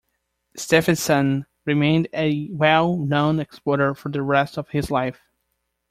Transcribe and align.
Stefansson 0.57 1.45
remained 1.63 2.07
a 2.11 2.49
well-known 2.53 3.39
explorer 3.39 3.93
for 3.93 4.09
the 4.09 4.23
rest 4.23 4.57
of 4.57 4.69
his 4.69 4.89
life. 4.89 5.21